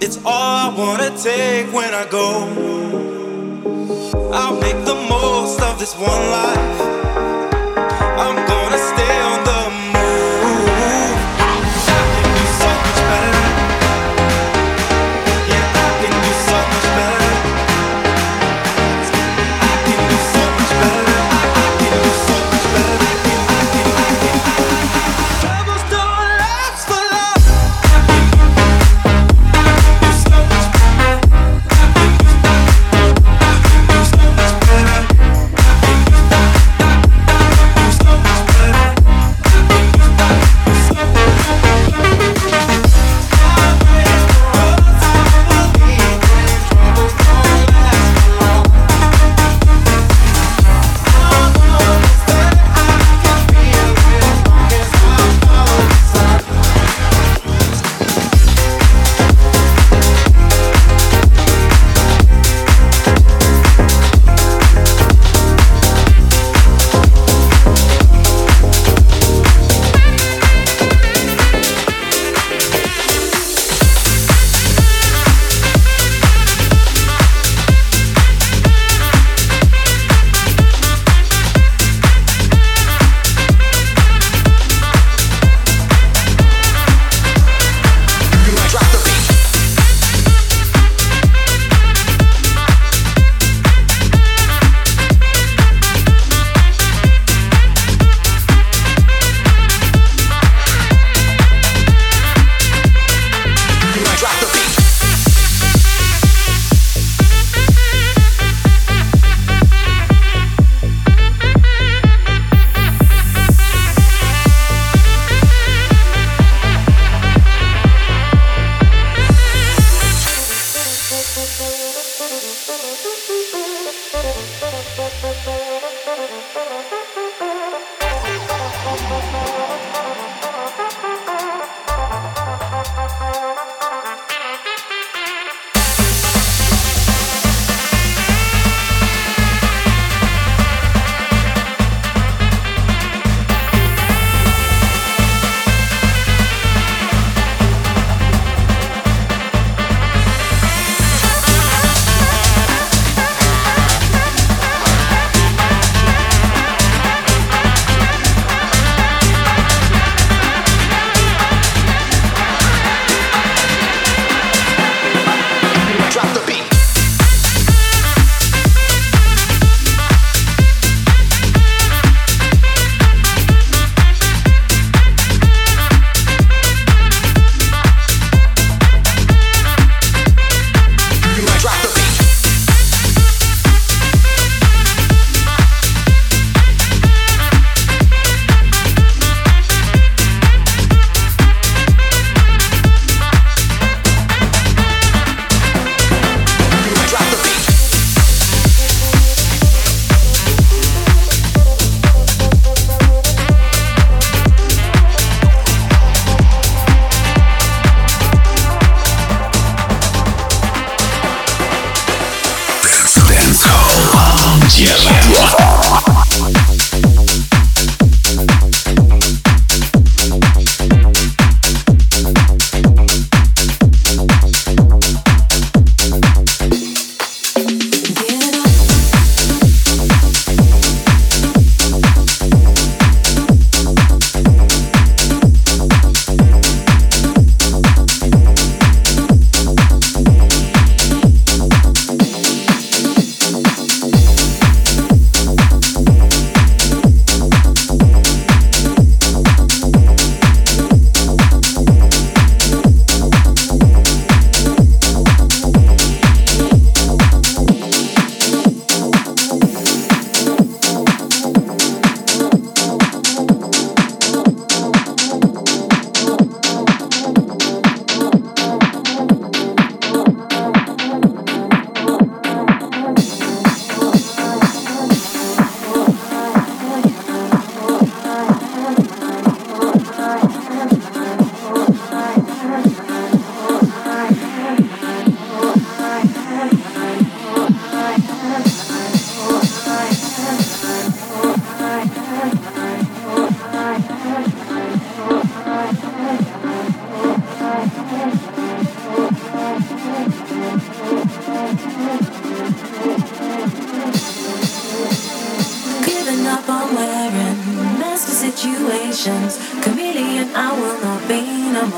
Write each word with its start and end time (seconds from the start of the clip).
It's 0.00 0.18
all 0.24 0.72
I 0.72 0.74
wanna 0.76 1.16
take 1.16 1.72
when 1.72 1.94
I 1.94 2.06
go. 2.10 2.48
I'll 4.32 4.60
make 4.60 4.84
the 4.84 4.94
most 5.08 5.60
of 5.62 5.78
this 5.78 5.94
one 5.94 6.30
life. 6.30 6.73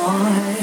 No 0.06 0.55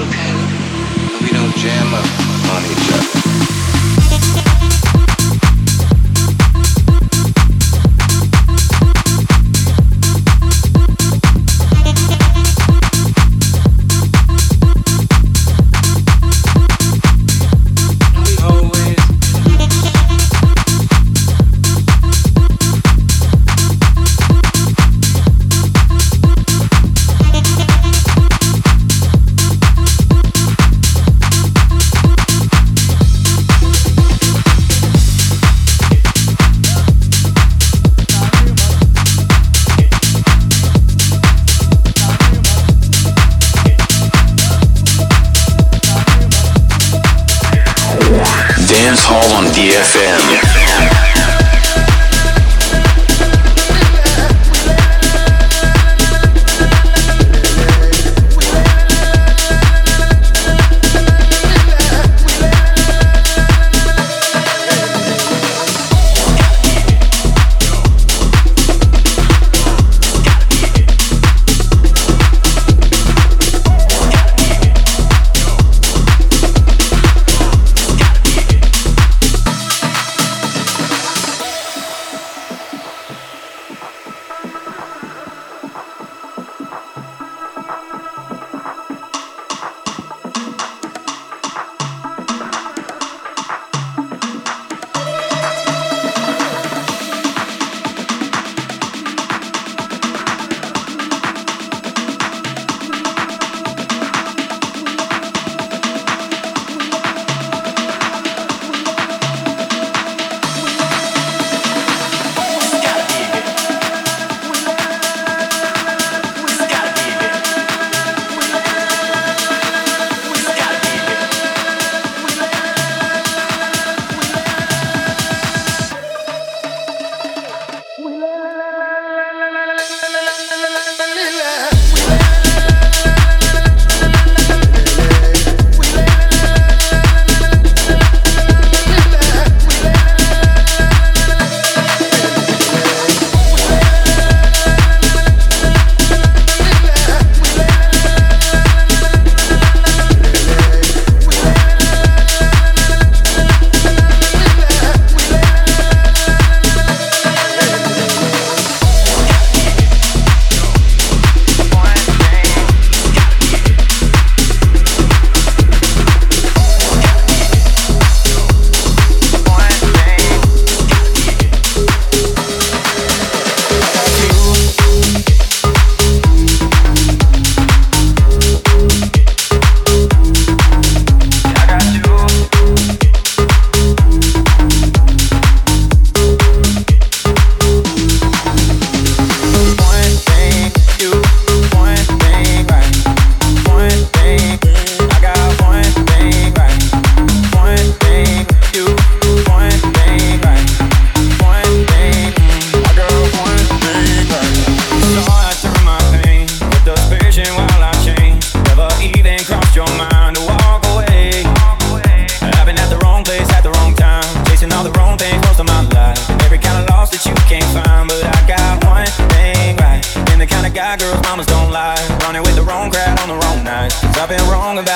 and 0.00 1.22
we 1.22 1.28
don't 1.30 1.54
jam 1.56 1.92
up 1.92 2.06
on 2.54 2.64
each 2.64 2.92
other. 2.92 3.61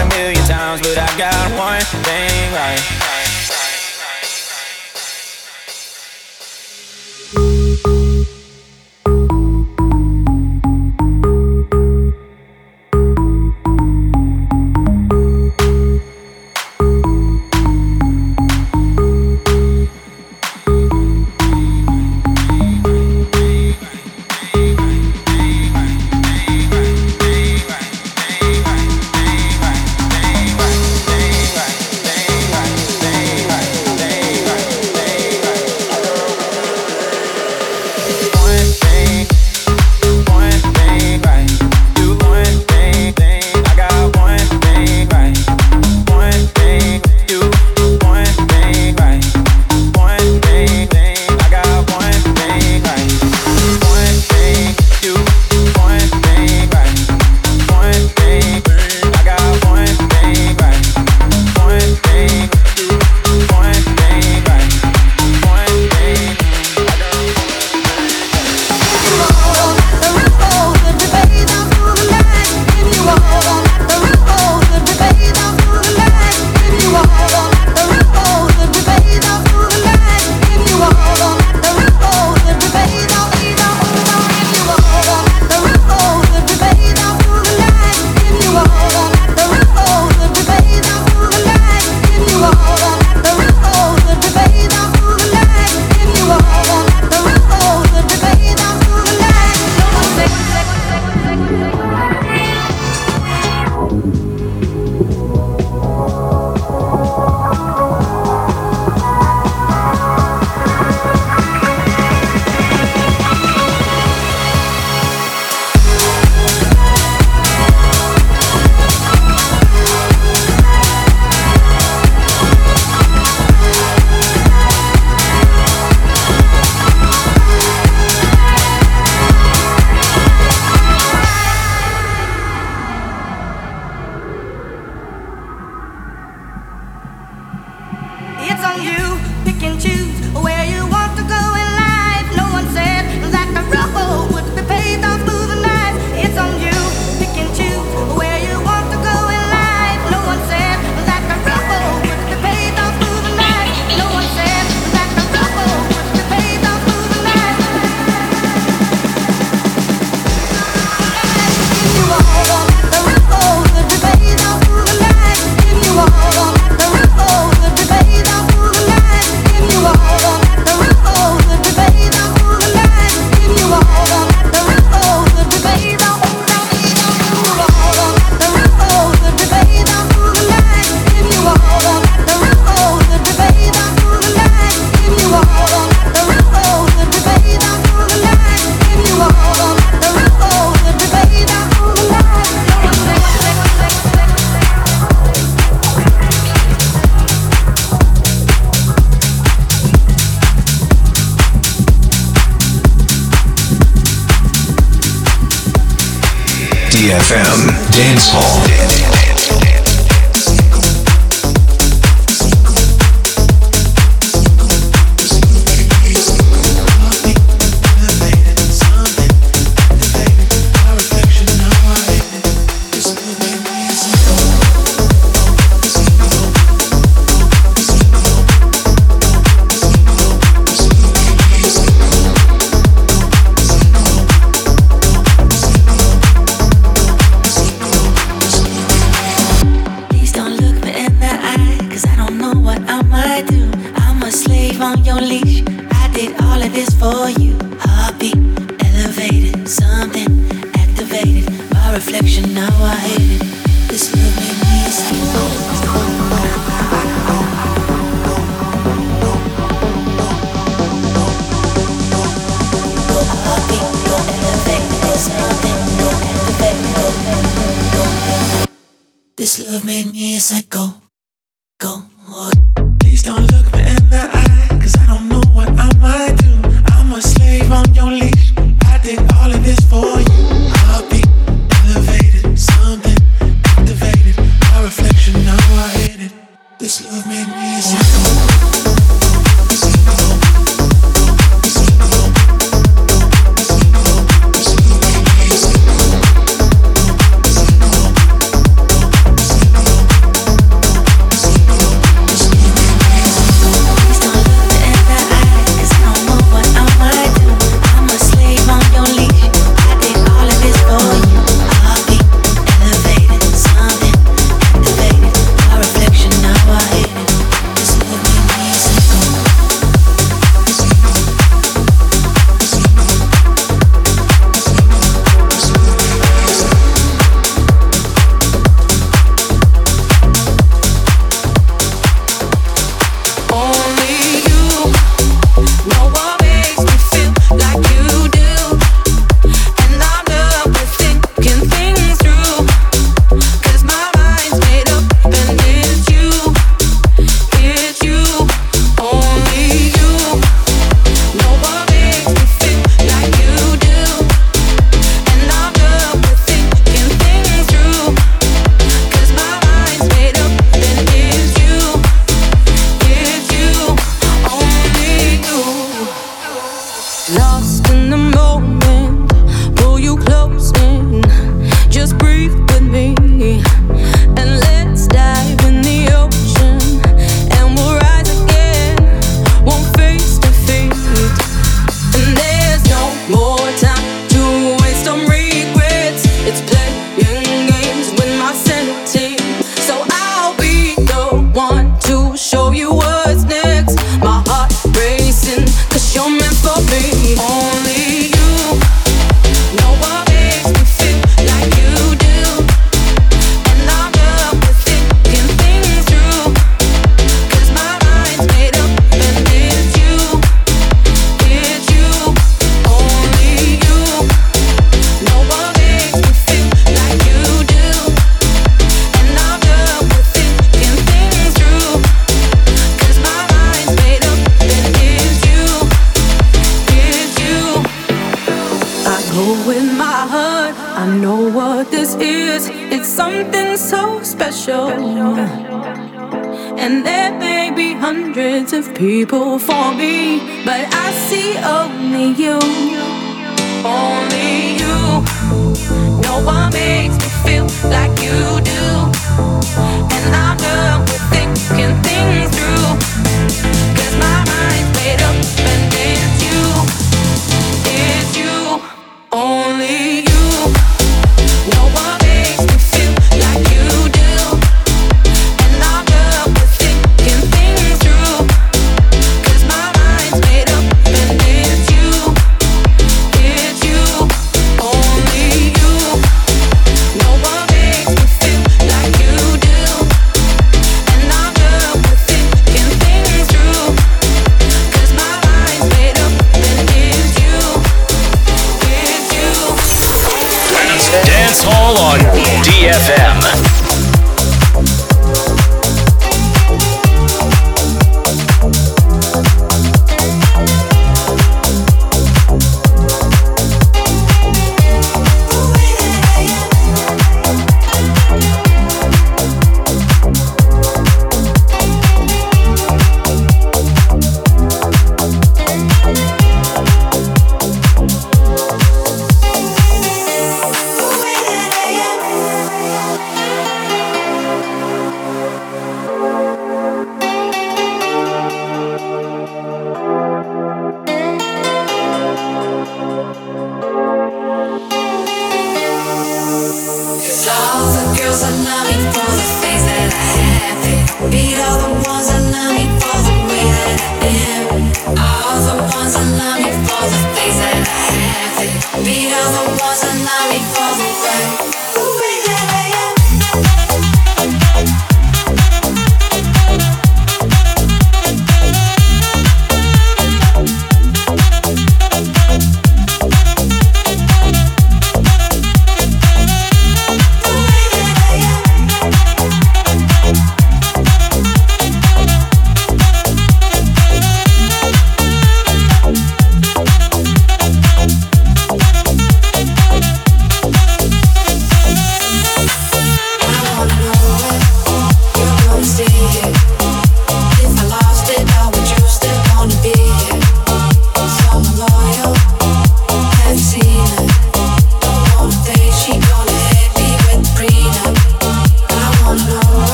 a 0.00 0.06
million 0.06 0.42
times, 0.46 0.80
but 0.80 0.96
I 0.96 1.18
got 1.18 1.58
one 1.58 1.82
thing 2.04 2.52
right. 2.54 3.11